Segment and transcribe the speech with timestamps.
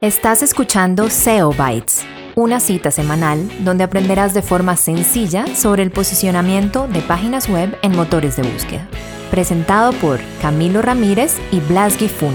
[0.00, 2.06] Estás escuchando SEO Bytes,
[2.36, 7.96] una cita semanal donde aprenderás de forma sencilla sobre el posicionamiento de páginas web en
[7.96, 8.86] motores de búsqueda.
[9.32, 12.32] Presentado por Camilo Ramírez y Blas Gifun.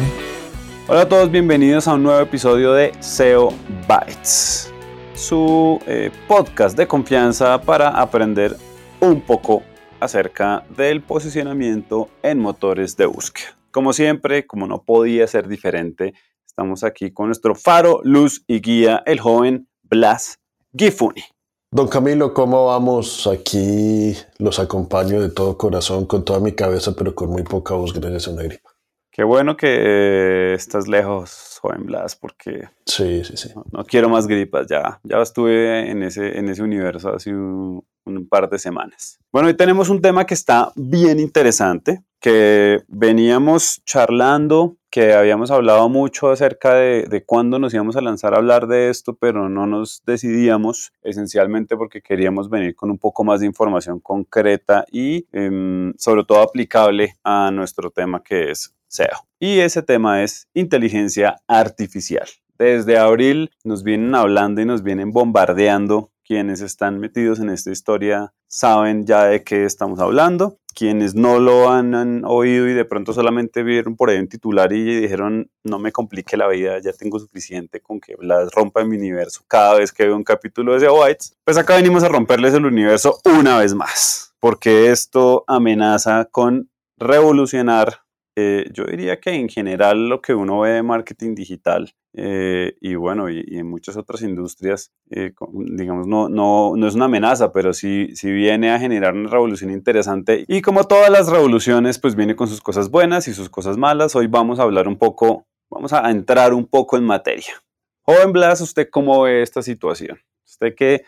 [0.89, 3.53] Hola a todos, bienvenidos a un nuevo episodio de SEO
[3.87, 4.69] Bytes,
[5.15, 8.57] su eh, podcast de confianza para aprender
[8.99, 9.63] un poco
[10.01, 13.55] acerca del posicionamiento en motores de búsqueda.
[13.71, 16.13] Como siempre, como no podía ser diferente,
[16.55, 20.37] Estamos aquí con nuestro faro, luz y guía, el joven Blas
[20.77, 21.23] Gifuni.
[21.71, 23.25] Don Camilo, ¿cómo vamos?
[23.25, 27.91] Aquí los acompaño de todo corazón, con toda mi cabeza, pero con muy poca voz
[27.91, 28.69] gracias a una gripa.
[29.09, 33.49] Qué bueno que eh, estás lejos, joven Blas, porque sí, sí, sí.
[33.71, 38.29] No, quiero más gripas, ya, ya estuve en ese, en ese universo hace un, un
[38.29, 39.17] par de semanas.
[39.31, 45.89] Bueno, hoy tenemos un tema que está bien interesante, que veníamos charlando que habíamos hablado
[45.89, 49.65] mucho acerca de, de cuándo nos íbamos a lanzar a hablar de esto, pero no
[49.65, 55.95] nos decidíamos, esencialmente porque queríamos venir con un poco más de información concreta y em,
[55.97, 59.25] sobre todo aplicable a nuestro tema que es SEO.
[59.39, 62.27] Y ese tema es inteligencia artificial.
[62.59, 68.33] Desde abril nos vienen hablando y nos vienen bombardeando quienes están metidos en esta historia
[68.47, 70.57] saben ya de qué estamos hablando.
[70.75, 75.01] Quienes no lo han, oído y de pronto solamente vieron por ahí un titular y
[75.01, 78.97] dijeron, no me complique la vida, ya tengo suficiente con que las rompa en mi
[78.97, 82.55] universo cada vez que veo un capítulo de The Whites, pues acá venimos a romperles
[82.55, 88.02] el universo una vez más, porque esto amenaza con revolucionar
[88.35, 92.95] eh, yo diría que en general lo que uno ve de marketing digital eh, y
[92.95, 97.73] bueno, y, en muchas otras industrias, eh, digamos, no, no, no, es una amenaza, pero
[97.73, 100.45] sí, sí viene a generar una revolución interesante.
[100.47, 104.15] Y como todas las revoluciones, pues viene con sus cosas buenas y sus cosas malas.
[104.15, 107.53] Hoy vamos a hablar un poco, vamos a entrar un poco en materia.
[108.01, 110.19] Joven Blas, ¿usted cómo ve esta situación?
[110.45, 111.03] ¿Usted qué,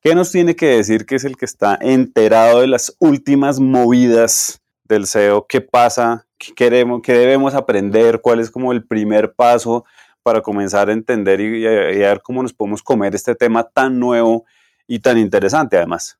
[0.00, 4.62] qué nos tiene que decir que es el que está enterado de las últimas movidas
[4.84, 5.46] del SEO?
[5.46, 6.25] ¿Qué pasa?
[6.38, 7.00] ¿Qué queremos?
[7.02, 8.20] ¿Qué debemos aprender?
[8.20, 9.84] ¿Cuál es como el primer paso?
[10.26, 14.44] para comenzar a entender y, a ver cómo nos podemos comer este tema tan nuevo
[14.88, 16.18] y tan interesante además.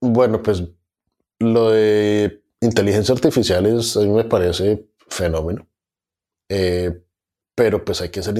[0.00, 0.62] Bueno, pues
[1.40, 5.66] lo de inteligencia artificial es, a mí me parece fenómeno,
[6.48, 7.02] eh,
[7.56, 8.36] pero pues hay que, ser,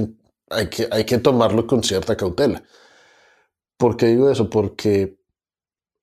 [0.51, 2.63] hay, que, hay que tomarlo con cierta cautela.
[3.77, 4.49] ¿Por qué digo eso?
[4.49, 5.19] Porque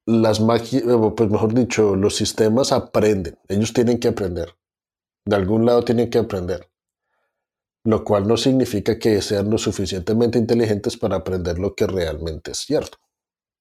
[0.06, 4.58] las máquinas, pues mejor dicho, los sistemas aprenden, ellos tienen que aprender,
[5.26, 6.70] de algún lado tienen que aprender
[7.86, 12.58] lo cual no significa que sean lo suficientemente inteligentes para aprender lo que realmente es
[12.58, 12.98] cierto.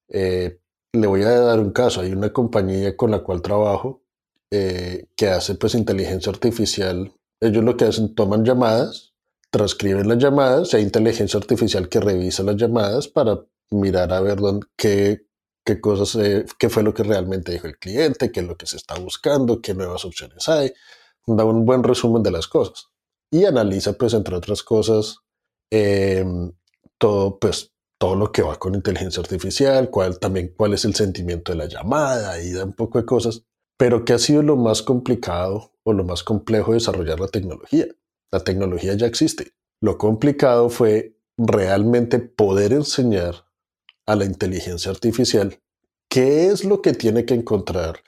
[0.08, 0.60] Eh,
[0.92, 4.02] le voy a dar un caso, hay una compañía con la cual trabajo
[4.50, 9.12] eh, que hace pues inteligencia artificial, ellos lo que hacen, toman llamadas,
[9.50, 14.66] transcriben las llamadas, hay inteligencia artificial que revisa las llamadas para mirar a ver dónde,
[14.76, 15.26] qué,
[15.66, 18.66] qué cosas, eh, qué fue lo que realmente dijo el cliente, qué es lo que
[18.66, 20.72] se está buscando, qué nuevas opciones hay,
[21.26, 22.88] da un buen resumen de las cosas
[23.30, 25.18] y analiza, pues, entre otras cosas,
[25.70, 26.52] em,
[26.98, 31.52] todo, pues, todo lo que va con inteligencia artificial, cuál, también cuál es el sentimiento
[31.52, 33.44] de la llamada y da un poco de cosas.
[33.76, 37.86] Pero ¿qué ha sido lo más complicado o lo más complejo de desarrollar la tecnología?
[38.30, 39.52] La tecnología ya existe.
[39.80, 43.46] Lo complicado fue realmente poder enseñar
[44.06, 45.58] a la inteligencia artificial
[46.08, 48.00] qué es lo que tiene que encontrar,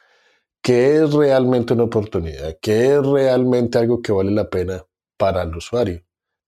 [0.66, 4.84] qué es realmente una oportunidad, qué es realmente algo que vale la pena
[5.16, 6.02] para el usuario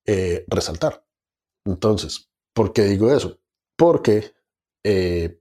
[0.04, 1.06] eh, resaltar.
[1.64, 3.38] Entonces, ¿por qué digo eso?
[3.76, 4.32] Porque
[4.82, 5.40] eh,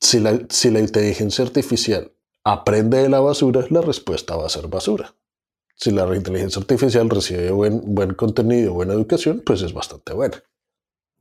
[0.00, 0.32] si, la,
[0.80, 5.14] inteligencia artificial aprende de la basura, la respuesta va a ser basura.
[5.76, 10.42] Si la inteligencia artificial recibe buen, buen contenido, buena educación, pues es bastante buena.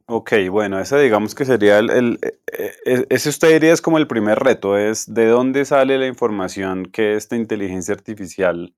[0.07, 2.19] Ok, bueno, ese digamos que sería el, el,
[2.51, 6.85] eh, ese usted diría es como el primer reto, es de dónde sale la información
[6.85, 8.75] que esta inteligencia artificial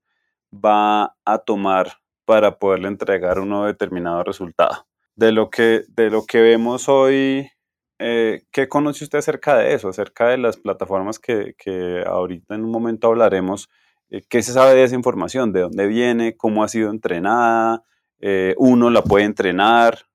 [0.52, 4.86] va a tomar para poderle entregar un determinado resultado.
[5.16, 7.50] De lo que, de lo que vemos hoy,
[7.98, 9.88] eh, ¿qué conoce usted acerca de eso?
[9.90, 13.68] Acerca de las plataformas que, que ahorita en un momento hablaremos.
[14.10, 15.52] Eh, ¿Qué se sabe de esa información?
[15.52, 16.36] ¿De dónde viene?
[16.38, 17.84] ¿Cómo ha sido entrenada?
[18.20, 20.07] Eh, ¿Uno la puede entrenar?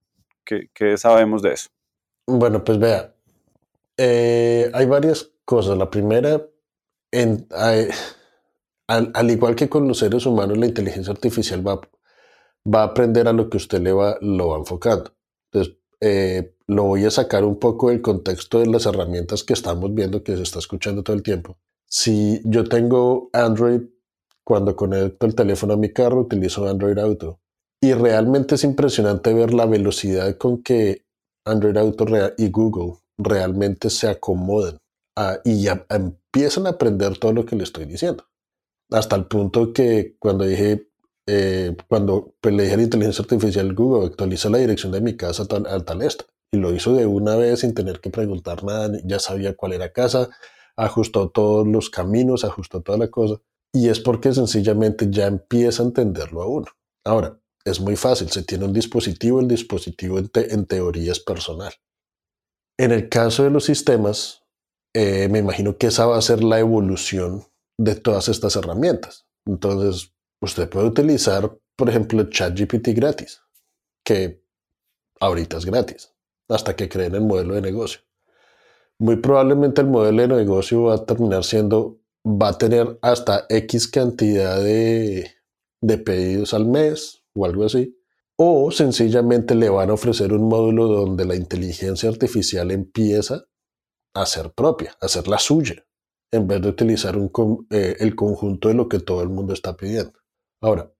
[0.46, 1.70] ¿Qué, ¿Qué, sabemos de eso?
[2.28, 3.14] Bueno, pues vea,
[3.98, 5.78] hay varias cosas.
[5.78, 6.42] La primera,
[8.88, 11.80] al, al, igual que con los seres humanos, la inteligencia artificial va,
[12.66, 15.14] va a aprender a lo que usted le va, lo va enfocando.
[15.52, 19.94] Entonces, eh, lo voy a sacar un poco del contexto de las herramientas que estamos
[19.94, 21.58] viendo, que se está escuchando todo el tiempo.
[21.86, 23.82] Si yo tengo Android,
[24.44, 27.40] cuando conecto el teléfono a mi carro, utilizo Android Auto.
[27.84, 31.04] Y realmente es impresionante ver la velocidad con que
[31.46, 32.06] Android Auto
[32.38, 34.78] y Google realmente se acomodan
[35.44, 38.24] y ya empiezan a aprender todo lo que le estoy diciendo.
[38.90, 40.88] Hasta el punto que cuando dije,
[41.28, 45.18] eh, cuando pues, le dije a la inteligencia artificial Google, actualiza la dirección de mi
[45.18, 46.24] casa al tal esta.
[46.54, 49.92] Y lo hizo de una vez sin tener que preguntar nada, ya sabía cuál era
[49.92, 50.30] casa,
[50.78, 53.42] ajustó todos los caminos, ajustó toda la cosa.
[53.74, 56.68] Y es porque sencillamente ya empieza a entenderlo a uno.
[57.04, 61.74] Ahora, es muy fácil, se tiene un dispositivo, el dispositivo en, teoría es personal.
[62.78, 64.44] En el caso de los sistemas,
[64.94, 67.44] eh, me imagino que esa va a ser la evolución
[67.78, 69.26] de todas estas herramientas.
[69.46, 73.42] Entonces, usted puede utilizar, por ejemplo, ChatGPT gratis,
[74.04, 74.44] que
[75.20, 76.14] ahorita es gratis,
[76.50, 78.02] hasta que creen el modelo de negocio.
[79.00, 83.88] Muy probablemente el modelo de negocio va a terminar siendo, va a tener hasta X
[83.88, 85.32] cantidad de,
[85.82, 87.98] de pedidos al mes o algo así.
[88.36, 93.46] O sencillamente le van a ofrecer un módulo donde la inteligencia artificial empieza
[94.14, 95.86] a ser propia, a ser la suya
[96.32, 97.16] en vez de utilizar
[97.70, 100.14] eh, el conjunto de lo que todo el mundo está pidiendo.
[100.62, 100.92] Ahora,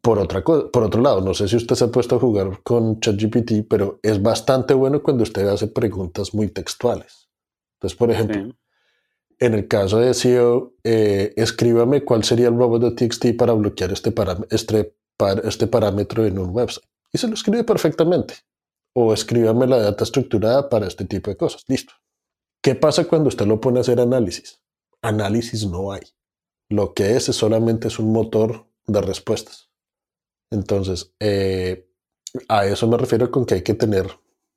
[0.00, 2.98] por, otra por otro lado, no sé si usted se ha puesto a jugar con
[2.98, 7.28] ChatGPT, pero es bastante bueno cuando usted hace preguntas muy textuales.
[7.74, 8.56] Entonces, por ejemplo,
[9.38, 13.92] en el caso de SEO, eh, escríbame cuál sería el robot de TXT para bloquear
[13.92, 14.14] este,
[14.50, 14.96] este,
[15.44, 16.86] este parámetro en un website.
[17.12, 18.34] Y se lo escribe perfectamente.
[18.94, 21.64] O escríbame la data estructurada para este tipo de cosas.
[21.68, 21.94] Listo.
[22.62, 24.60] ¿Qué pasa cuando usted lo pone a hacer análisis?
[25.02, 26.02] Análisis no hay.
[26.68, 29.70] Lo que es es solamente es un motor de respuestas.
[30.50, 31.88] Entonces, eh,
[32.48, 34.10] a eso me refiero con que hay que tener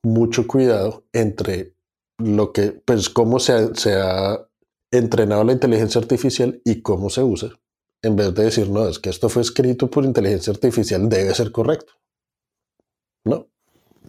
[0.03, 1.75] mucho cuidado entre
[2.17, 4.45] lo que, pues, cómo se ha,
[4.91, 7.51] entrenado la inteligencia artificial y cómo se usa,
[8.01, 11.51] en vez de decir, no, es que esto fue escrito por inteligencia artificial, debe ser
[11.51, 11.93] correcto.
[13.25, 13.47] No,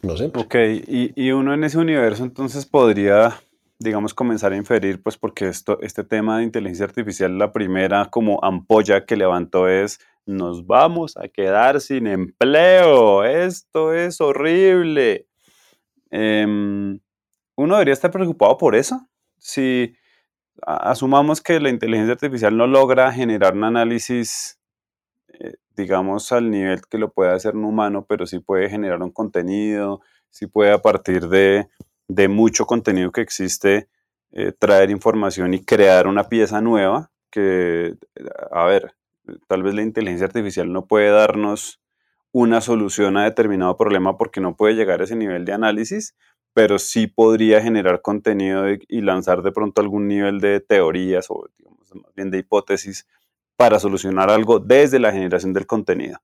[0.03, 0.31] no sé.
[0.35, 0.55] Ok,
[0.87, 3.41] y, y uno en ese universo entonces podría
[3.81, 8.39] digamos, comenzar a inferir, pues porque esto, este tema de inteligencia artificial, la primera como
[8.45, 15.27] ampolla que levantó es, nos vamos a quedar sin empleo, esto es horrible.
[16.11, 17.01] Em,
[17.57, 19.09] uno debería estar preocupado por eso.
[19.39, 19.95] Si
[20.63, 24.59] asumamos que la inteligencia artificial no logra generar un análisis,
[25.29, 29.11] eh, digamos, al nivel que lo puede hacer un humano, pero sí puede generar un
[29.11, 30.01] contenido,
[30.31, 31.69] sí puede a partir de
[32.11, 33.89] de mucho contenido que existe,
[34.33, 37.95] eh, traer información y crear una pieza nueva que,
[38.51, 38.95] a ver,
[39.47, 41.81] tal vez la inteligencia artificial no puede darnos
[42.33, 46.17] una solución a determinado problema porque no puede llegar a ese nivel de análisis,
[46.53, 51.95] pero sí podría generar contenido y lanzar de pronto algún nivel de teorías o digamos,
[51.95, 53.07] más bien de hipótesis
[53.57, 56.19] para solucionar algo desde la generación del contenido.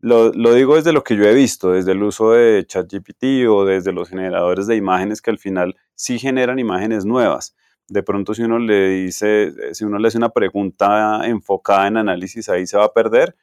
[0.00, 3.92] Lo, digo desde lo que yo he visto, desde el uso de ChatGPT o desde
[3.92, 7.56] los generadores de imágenes que al final sí generan imágenes nuevas.
[7.88, 12.48] De pronto si uno le dice, si uno le hace una pregunta enfocada en análisis,
[12.48, 13.36] ahí se va a perder.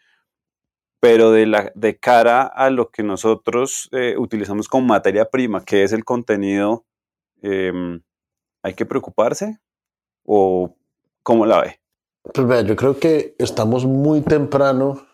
[1.03, 5.83] Pero de, la, de cara a lo que nosotros eh, utilizamos como materia prima, que
[5.83, 6.85] es el contenido,
[7.41, 8.01] em,
[8.63, 9.59] ¿hay que preocuparse?
[10.23, 10.77] ¿O
[11.21, 11.81] cómo la ve?
[12.33, 15.05] Pues vea, yo creo que estamos muy temprano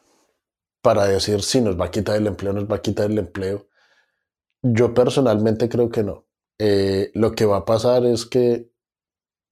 [0.84, 3.66] para decir si nos va a quitar el empleo, nos va a quitar el empleo.
[4.62, 6.28] Yo personalmente creo que no.
[6.60, 8.70] Eh, lo que va a pasar es que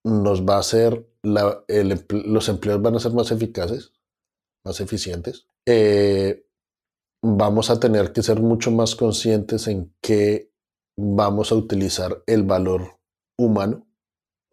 [0.03, 3.96] nos va a hacer, los empleos van a ser más eficaces,
[4.63, 5.47] más eficientes.
[5.65, 6.45] Eh,
[7.21, 10.51] vamos a tener que ser mucho más conscientes en qué
[10.97, 12.99] vamos a utilizar el valor
[13.37, 13.87] humano.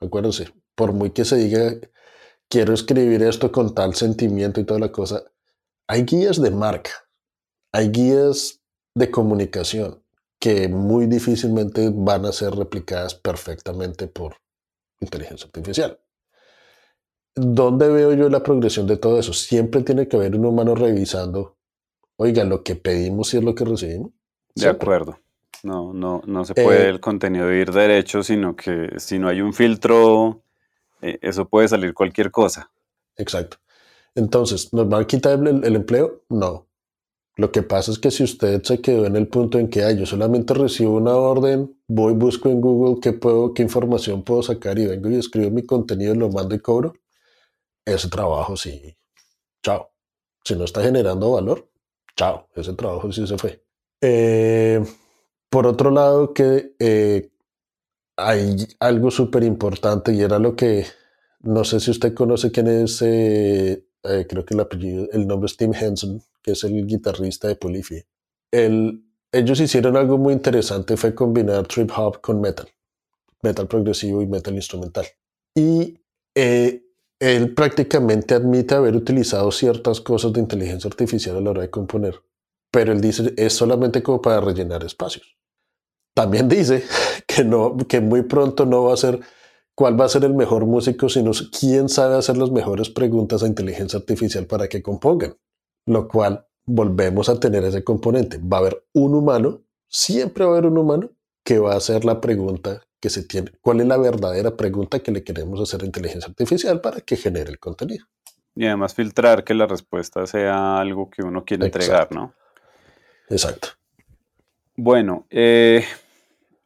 [0.00, 1.74] Acuérdense, por muy que se diga,
[2.48, 5.24] quiero escribir esto con tal sentimiento y toda la cosa,
[5.88, 6.92] hay guías de marca,
[7.72, 8.60] hay guías
[8.94, 10.02] de comunicación
[10.38, 14.36] que muy difícilmente van a ser replicadas perfectamente por
[15.00, 15.98] inteligencia artificial.
[17.36, 19.32] ¿Dónde veo yo la progresión de todo eso?
[19.32, 21.56] Siempre tiene que haber un humano revisando,
[22.16, 24.12] oiga, lo que pedimos y es lo que recibimos.
[24.54, 25.18] De acuerdo.
[25.64, 29.40] No, no, no se puede eh, el contenido ir derecho, sino que si no hay
[29.40, 30.42] un filtro,
[31.00, 32.70] eh, eso puede salir cualquier cosa.
[33.16, 33.56] Exacto.
[34.14, 36.22] Entonces, ¿nos va a quitar el, empleo?
[36.28, 36.66] No.
[37.36, 39.98] Lo que pasa es que si usted se quedó en el punto en que hay,
[39.98, 44.78] yo solamente recibo una orden, voy, busco en Google qué, puedo, qué información puedo sacar
[44.78, 46.94] y vengo y escribo mi contenido, lo mando y cobro,
[47.84, 48.96] ese trabajo sí,
[49.62, 49.90] chao.
[50.44, 51.70] Si no está generando valor,
[52.16, 53.64] chao, ese trabajo sí se fue.
[54.00, 54.84] Eh,
[55.48, 57.30] por otro lado, que eh,
[58.16, 60.86] hay algo súper importante y era lo que,
[61.40, 65.46] no sé si usted conoce quién es eh, eh, creo que el apellido, el nombre
[65.46, 68.04] es Tim Henson, que es el guitarrista de Polyphia.
[68.50, 72.68] ellos hicieron algo muy interesante, fue combinar trip hop con metal,
[73.42, 75.06] metal progresivo y metal instrumental.
[75.54, 75.98] Y
[76.34, 76.83] eh,
[77.24, 82.20] él prácticamente admite haber utilizado ciertas cosas de inteligencia artificial a la hora de componer,
[82.70, 85.38] pero él dice es solamente como para rellenar espacios.
[86.14, 86.84] También dice
[87.26, 89.20] que, no, que muy pronto no va a ser
[89.74, 93.46] cuál va a ser el mejor músico, sino quién sabe hacer las mejores preguntas a
[93.46, 95.36] inteligencia artificial para que compongan.
[95.86, 98.38] Lo cual volvemos a tener ese componente.
[98.38, 101.10] Va a haber un humano, siempre va a haber un humano
[101.44, 103.50] que va a hacer la pregunta que se tiene.
[103.60, 107.50] ¿Cuál es la verdadera pregunta que le queremos hacer a inteligencia artificial para que genere
[107.50, 108.06] el contenido?
[108.56, 112.32] Y además filtrar que la respuesta sea algo que uno quiere entregar, ¿no?
[113.28, 113.68] Exacto.
[114.74, 115.84] Bueno, eh,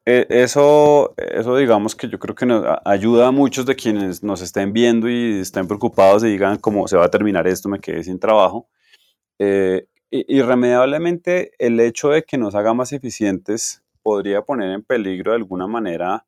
[0.06, 4.40] e, eso, eso digamos que yo creo que nos ayuda a muchos de quienes nos
[4.40, 8.04] estén viendo y estén preocupados y digan cómo se va a terminar esto, me quedé
[8.04, 8.68] sin trabajo.
[9.40, 15.38] Eh, irremediablemente el hecho de que nos haga más eficientes podría poner en peligro de
[15.38, 16.27] alguna manera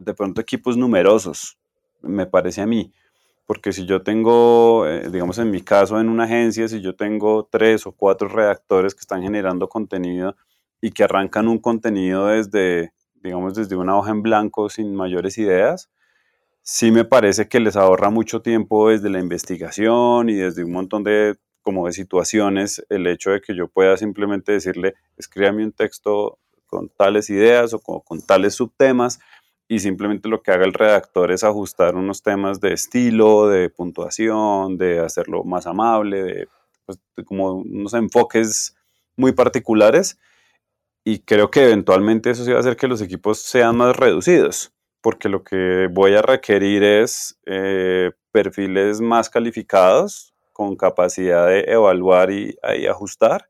[0.00, 1.58] de pronto equipos numerosos,
[2.02, 2.92] me parece a mí.
[3.46, 7.48] Porque si yo tengo, eh, digamos en mi caso en una agencia, si yo tengo
[7.50, 10.36] tres o cuatro redactores que están generando contenido
[10.80, 12.92] y que arrancan un contenido desde
[13.22, 15.90] digamos, desde una hoja en blanco sin mayores ideas,
[16.62, 21.04] sí me parece que les ahorra mucho tiempo desde la investigación y desde un montón
[21.04, 26.38] de, como de situaciones, el hecho de que yo pueda simplemente decirle, escríbame un texto
[26.66, 29.20] con tales ideas o con, tales subtemas
[29.70, 34.76] y simplemente lo que haga el redactor es ajustar unos temas de estilo, de puntuación,
[34.76, 36.48] de hacerlo más amable, de,
[36.84, 38.74] pues, de como unos enfoques
[39.16, 40.18] muy particulares.
[41.04, 44.72] Y creo que eventualmente eso sí va a hacer que los equipos sean más reducidos,
[45.02, 52.32] porque lo que voy a requerir es eh, perfiles más calificados con capacidad de evaluar
[52.32, 52.58] y,
[52.90, 53.48] ajustar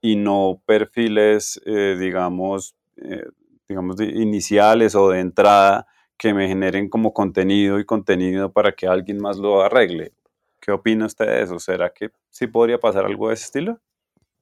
[0.00, 3.26] y no perfiles, eh, digamos, eh,
[3.70, 5.86] digamos iniciales o de entrada
[6.18, 10.12] que me generen como contenido y contenido para que alguien más lo arregle.
[10.60, 11.58] ¿Qué opina usted de eso?
[11.58, 13.80] ¿Será que sí podría pasar algo de ese estilo?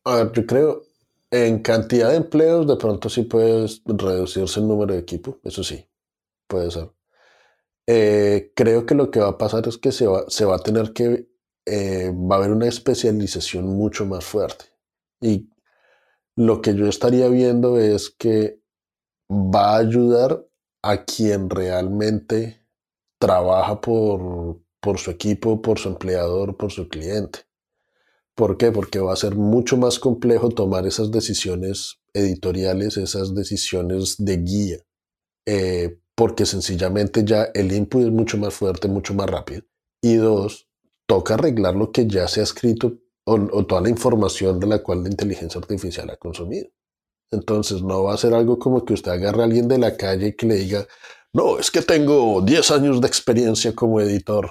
[0.04, 0.82] A ver, yo creo,
[1.30, 5.86] en cantidad de empleos, de pronto sí puedes reducirse el número de equipo, eso sí,
[6.46, 6.90] puede ser.
[7.86, 10.62] Eh, creo que lo que va a pasar es que se va, se va a
[10.62, 11.28] tener que,
[11.66, 14.64] eh, va a haber una especialización mucho más fuerte.
[15.20, 15.50] Y
[16.34, 18.57] lo que yo estaría viendo es que
[19.30, 20.46] va a ayudar
[20.82, 22.62] a quien realmente
[23.18, 27.40] trabaja por, por su equipo, por su empleador, por su cliente.
[28.34, 28.70] ¿Por qué?
[28.70, 34.78] Porque va a ser mucho más complejo tomar esas decisiones editoriales, esas decisiones de guía,
[35.44, 39.62] eh, porque sencillamente ya el input es mucho más fuerte, mucho más rápido.
[40.00, 40.68] Y dos,
[41.06, 45.02] toca arreglar lo que ya se ha escrito o, toda la información de la cual
[45.02, 46.68] la inteligencia artificial ha consumido.
[47.30, 50.28] Entonces no va a ser algo como que usted agarre a alguien de la calle
[50.28, 50.86] y que le diga,
[51.32, 54.50] no, es que tengo 10 años de experiencia como editor.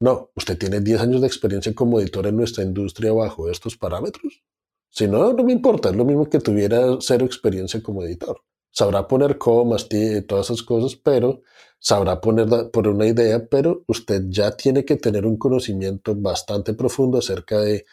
[0.00, 4.42] No, usted tiene 10 años de experiencia como editor en nuestra industria bajo estos parámetros.
[4.90, 8.42] Si no, no me importa, es lo mismo que tuviera cero experiencia como editor.
[8.70, 9.88] Sabrá poner comas,
[10.26, 11.42] todas esas cosas, pero
[11.78, 17.18] sabrá poner, por una idea, pero usted ya tiene que tener un conocimiento bastante profundo
[17.18, 17.86] acerca de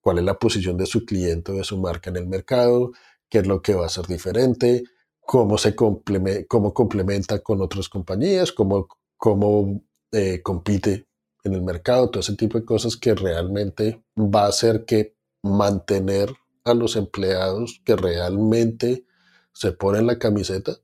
[0.00, 2.92] cuál es la posición de su cliente o de su marca en el mercado,
[3.34, 4.84] qué es lo que va a ser diferente,
[5.18, 8.86] cómo se complementa, cómo complementa con otras compañías, cómo,
[9.16, 11.08] cómo eh, compite
[11.42, 16.32] en el mercado, todo ese tipo de cosas que realmente va a hacer que mantener
[16.62, 19.04] a los empleados que realmente
[19.52, 20.76] se ponen la camiseta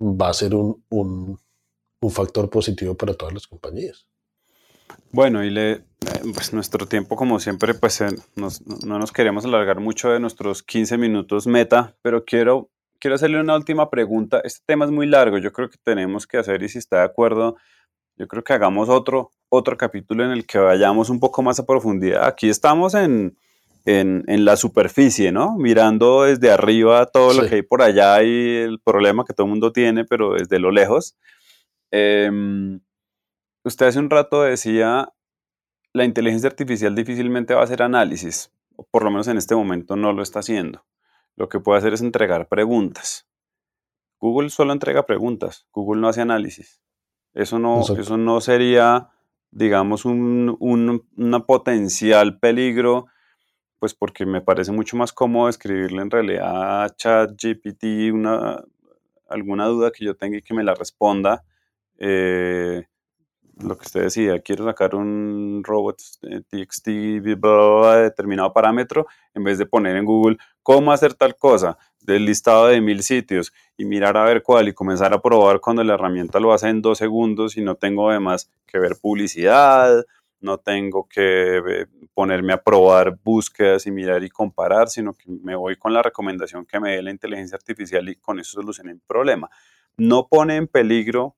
[0.00, 1.38] va a ser un, un,
[2.10, 4.08] factor positivo para todas las compañías.
[5.12, 5.82] Bueno, y le, eh,
[6.32, 10.96] pues nuestro tiempo, como siempre, pues eh, no nos queremos alargar mucho de nuestros 15
[10.96, 14.40] minutos meta, pero quiero, quiero hacerle una última pregunta.
[14.42, 17.04] Este tema es muy largo, yo creo que tenemos que hacer, y si está de
[17.04, 17.56] acuerdo,
[18.16, 21.66] yo creo que hagamos otro, otro capítulo en el que vayamos un poco más a
[21.66, 22.24] profundidad.
[22.26, 23.36] Aquí estamos en,
[23.84, 25.58] en, en la superficie, ¿no?
[25.58, 29.50] Mirando desde arriba todo lo que hay por allá y el problema que todo el
[29.50, 31.16] mundo tiene, pero desde lo lejos.
[31.90, 32.80] Em,
[33.64, 35.12] usted hace un rato decía,
[35.92, 39.96] la inteligencia artificial difícilmente va a hacer análisis, o por lo menos en este momento
[39.96, 40.84] no lo está haciendo.
[41.36, 43.28] Lo que puede hacer es entregar preguntas.
[44.18, 46.80] Google solo entrega preguntas, Google no hace análisis.
[47.34, 49.08] Eso no, eso no sería,
[49.50, 53.06] digamos, un, un potencial peligro,
[53.78, 58.62] pues porque me parece mucho más cómodo escribirle en realidad a ChatGPT una,
[59.28, 61.44] alguna duda que yo tenga y que me la responda,
[61.98, 62.86] eh,
[63.62, 67.36] lo que usted decía, quiero sacar un robot eh, TXT de
[68.02, 72.80] determinado parámetro, en vez de poner en Google cómo hacer tal cosa del listado de
[72.80, 76.52] mil sitios y mirar a ver cuál y comenzar a probar cuando la herramienta lo
[76.52, 80.04] hace en dos segundos y no tengo además que ver publicidad,
[80.40, 85.54] no tengo que eh, ponerme a probar búsquedas y mirar y comparar, sino que me
[85.54, 89.00] voy con la recomendación que me dé la inteligencia artificial y con eso solucioné el
[89.00, 89.48] problema.
[89.96, 91.36] No pone en peligro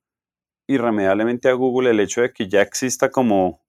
[0.66, 3.62] irremediablemente a Google el hecho de que ya exista como,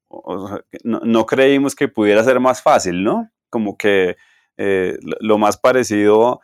[0.84, 3.30] no, creímos que pudiera ser más fácil, ¿no?
[3.50, 4.16] Como que
[4.58, 6.42] eh, lo más parecido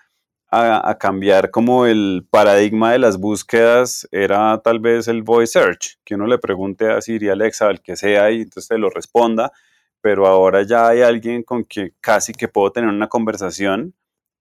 [0.52, 6.16] a, cambiar como el paradigma de las búsquedas era tal vez el voice search, que
[6.16, 9.52] uno le pregunte a Siri, Alexa, al que sea y entonces te lo responda,
[10.02, 13.94] pero ahora ya hay alguien con quien casi que puedo tener una conversación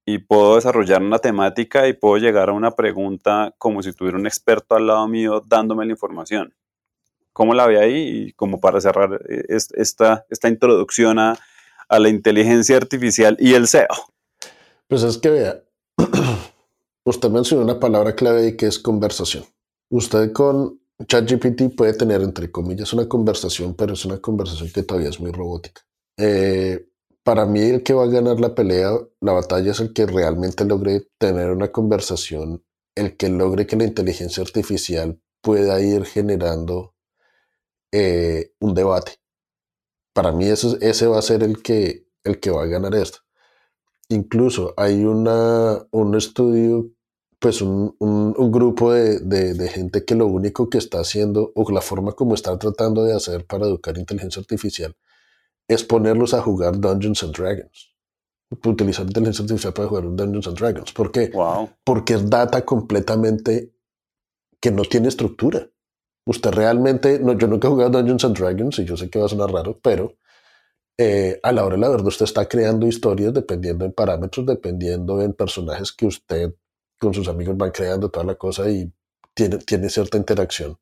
[0.05, 4.27] y puedo desarrollar una temática y puedo llegar a una pregunta como si tuviera un
[4.27, 6.55] experto al lado mío dándome la información.
[7.33, 8.27] ¿Cómo la ve ahí?
[8.27, 11.39] Y como para cerrar eh, esta, esta introducción a,
[11.89, 13.89] la inteligencia artificial y el SEO.
[14.87, 15.61] Pues es que vea,
[17.05, 19.45] usted mencionó una palabra clave y que es conversación.
[19.89, 25.09] Usted con ChatGPT puede tener, entre comillas, una conversación, pero es una conversación que todavía
[25.09, 25.83] es muy robótica.
[26.17, 26.90] Eh,
[27.23, 30.65] para mí el que va a ganar la pelea, la batalla es el que realmente
[30.65, 36.95] logre tener una conversación, el que logre que la inteligencia artificial pueda ir generando
[37.93, 39.17] eh, un debate.
[40.13, 43.19] Para mí eso, ese va a ser el que, el que va a ganar esto.
[44.09, 46.91] Incluso hay una, un estudio,
[47.39, 47.95] pues un,
[48.51, 52.59] grupo de, de, gente que lo único que está haciendo, o la forma como está
[52.59, 54.97] tratando de hacer para educar inteligencia artificial,
[55.71, 57.95] es ponerlos a jugar Dungeons and Dragons.
[58.51, 60.93] Utilizar inteligencia artificial para jugar Dungeons and Dragons.
[60.93, 61.31] ¿Por qué?
[61.85, 63.73] Porque es data completamente
[64.61, 65.69] que no tiene estructura.
[66.27, 69.27] Usted realmente, no, yo nunca he jugado Dungeons and Dragons y yo sé que va
[69.27, 70.17] a sonar raro, pero
[70.99, 75.23] eh, a la hora de la verdad usted está creando historias dependiendo en parámetros, dependiendo
[75.23, 76.53] en personajes que usted
[76.99, 78.93] con sus amigos van creando toda la cosa y
[79.33, 80.77] tiene, tiene cierta interacción.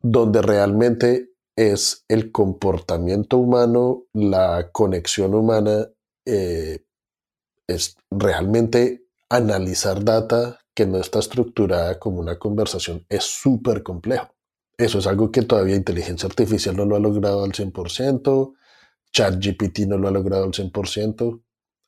[0.00, 5.88] Donde realmente es el comportamiento humano, la conexión humana,
[6.26, 6.84] eh,
[7.68, 14.34] es realmente analizar data que no está estructurada como una conversación es súper complejo.
[14.78, 18.54] Eso es algo que todavía inteligencia artificial no lo ha logrado al 100%,
[19.12, 21.42] ChatGPT no lo ha logrado al 100%.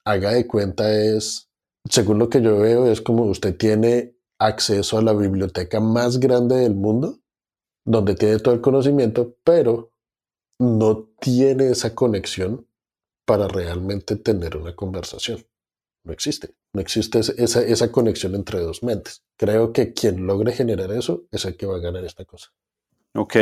[0.04, 1.48] Haga de cuenta es,
[1.88, 6.56] según lo que yo veo, es como usted tiene acceso a la biblioteca más grande
[6.56, 7.23] del mundo
[7.84, 9.90] donde tiene todo el conocimiento, pero
[10.58, 12.66] no tiene esa conexión
[13.26, 15.44] para realmente tener una conversación.
[16.04, 16.54] No existe.
[16.72, 19.22] No existe esa, esa conexión entre dos mentes.
[19.36, 22.52] Creo que quien logre generar eso es el que va a ganar esta cosa.
[23.14, 23.36] Ok.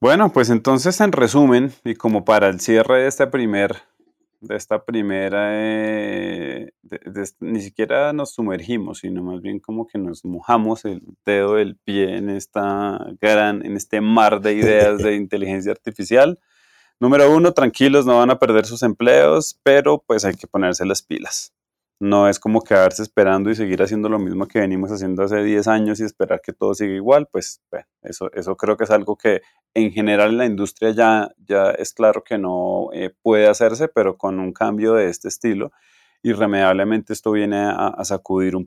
[0.00, 3.82] Bueno, pues entonces en resumen, y como para el cierre de este primer
[4.40, 6.70] de esta primera, eh,
[7.40, 12.16] ni siquiera nos sumergimos, sino más bien como que nos mojamos el dedo del pie
[12.16, 16.38] en, esta gran, en este mar de ideas de inteligencia artificial.
[17.00, 21.02] Número uno, tranquilos, no van a perder sus empleos, pero pues hay que ponerse las
[21.02, 21.52] pilas.
[21.98, 25.66] No es como quedarse esperando y seguir haciendo lo mismo que venimos haciendo hace 10
[25.66, 27.62] años y esperar que todo siga igual, pues
[28.02, 29.40] eso, creo que es algo que
[29.72, 34.18] en general en la industria ya, ya es claro que no eh, puede hacerse, pero
[34.18, 35.72] con un cambio de este estilo,
[36.22, 38.64] irremediablemente esto viene a, sacudir un